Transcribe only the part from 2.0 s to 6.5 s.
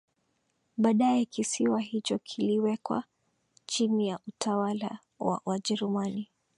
kiliwekwa chini ya utawala wa Wajerumani